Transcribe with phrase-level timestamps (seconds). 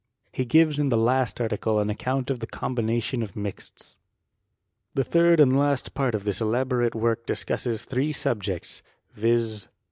[0.33, 3.99] He gives in the last article an account of the combination of niixtB.
[4.95, 7.43] The third and last part of this elaborate work dis.
[7.43, 8.81] cusses threesubjects;
[9.13, 9.67] viz.